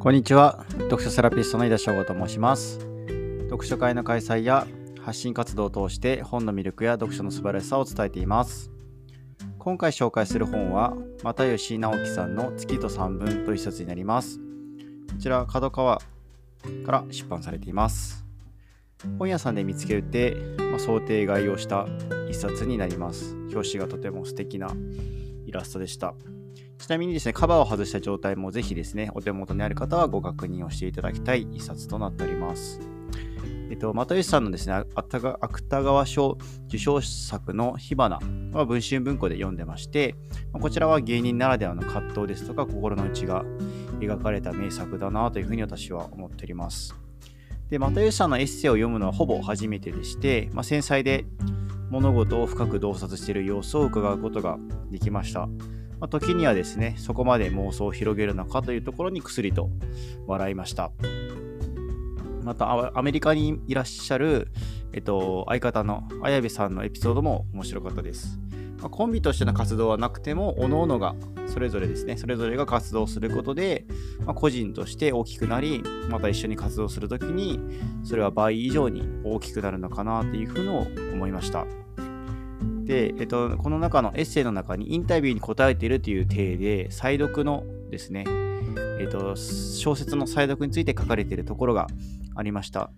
[0.00, 0.64] こんにちは。
[0.78, 2.78] 読書セラピストの井田翔吾と申します。
[3.50, 4.66] 読書会の開催や
[5.02, 8.70] 発信活動を通して本の魅力や読書の素晴らしさを伝えています。
[9.58, 14.38] 今回紹介する本は、又吉直樹さんの月と三分という一冊になります。
[14.38, 14.44] こ
[15.20, 18.24] ちら、角川から出版されています。
[19.18, 20.34] 本屋さんで見つけて、
[20.70, 21.86] まあ、想定買いをした
[22.30, 23.34] 一冊になります。
[23.52, 24.70] 表紙がとても素敵な
[25.44, 26.14] イラストでした。
[26.80, 32.80] ちなみにですね、カバーを外した状態もぜひですね、お手元にある方はご確認をしていただきたい一冊となっております。
[33.70, 36.38] えっと、又吉さんのですね、芥川賞
[36.68, 38.18] 受賞作の火花
[38.52, 40.16] は文春文庫で読んでまして、
[40.52, 43.44] こちらは芸人ならではの葛藤ですとか心の内が
[44.00, 46.96] 描かれた名作だなというふうに私は思っております。
[47.68, 51.26] で、又吉さんのエッセイを読むのはほぼ初めてでして、まあ、繊細で
[51.90, 54.58] 物事を深く洞察している様子を伺うことが
[54.90, 55.48] できました。
[56.00, 59.70] まあ、時にはですね、そこまで妄想を広げるのかというところに薬と
[60.26, 60.90] 笑いました。
[62.42, 64.48] また、アメリカにいらっしゃる、
[64.92, 68.40] えっと、相方の綾部さんのエピソードも面白かったです。
[68.80, 71.14] まあ、コンビとしての活動はなくても、各々が
[71.46, 73.84] それぞれですね、それぞれが活動することで、
[74.24, 77.60] まあ、個人として大きくなり、また一緒に活動するときに、
[78.04, 80.68] それは倍以上に大きくなるのかなというふうに
[81.12, 81.66] 思いました。
[82.90, 88.24] で、えっと、この中のエッセイの中にインタビューに答えているという体で、再読のですね、
[88.98, 91.86] えっと、小説の再読について書かれているところが
[92.34, 92.90] ありました。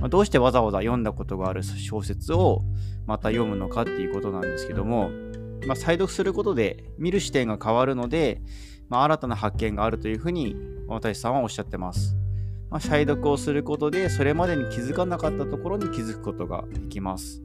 [0.00, 2.62] まあ、どうしてわざわざ読んだことがある小説を
[3.06, 5.10] また読むのかっていうことなんですけども、
[5.66, 8.40] まあ、再読することで見る視点が変わるので、
[8.88, 10.56] まあ、新たな発見があるというふうに
[10.88, 12.16] 私さんはおっしゃってます。
[12.70, 17.42] まあ、再読をすることでそれまでに気づかなかったところに気づくことができます。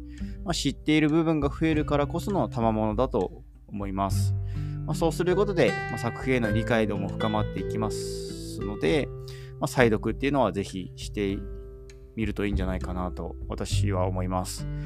[0.49, 4.33] まあ、知っている部分が増えるからこその賜物だと思います。
[4.87, 9.07] まあ、そうすることで、まあ、作品への理解度も深まっていきますので、
[9.59, 11.37] まあ、再読っていうのはぜひして
[12.15, 14.65] みるといいんじゃないかなと私は思います。
[14.65, 14.77] まあ、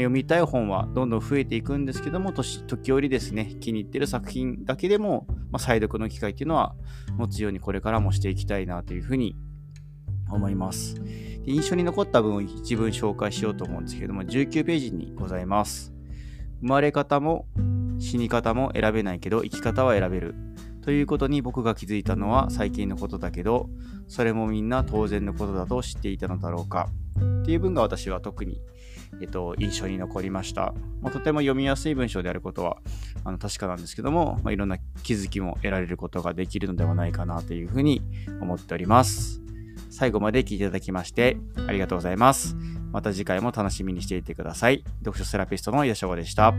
[0.00, 6.74] 読みたい本はどんどん増えていくんですけども、時折ですね、気に入ってる作品だけでも、まあ、再読の機会っていうのは
[7.16, 9.34] 持つようにこれからもしていきたいなというふうに
[10.30, 11.00] 思います。
[11.46, 15.94] で印象に残った文を一文紹介しようと思うんですけども、19ページにございます。
[16.60, 17.46] 生まれ方も
[17.98, 20.34] 死に方も選べないけど生き方は選べる。
[20.82, 23.70] ということに僕が気づいたのは最近のことだけど、
[24.08, 26.88] それもみんな当然のことだと知っていたのだろうか。
[27.42, 28.60] っていう文が私は特に、
[29.20, 30.74] えっと、印象に残りました。
[31.00, 32.78] まあ、とても読みやすい文章であることは
[33.22, 38.02] あの確かなんですけども、まあ、いろんな気づきも得られることができるのではないかなというふうに
[38.40, 39.45] 思っております。
[39.96, 42.54] 最後まで聞いていただきましてありがとうございます。
[42.92, 44.84] また次回も楽しみにしていてください。
[44.98, 46.54] 読書セラピストの矢翔でした。